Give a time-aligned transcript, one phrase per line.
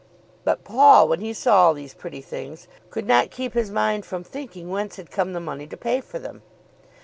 [0.43, 4.23] But Paul, when he saw all these pretty things, could not keep his mind from
[4.23, 6.41] thinking whence had come the money to pay for them.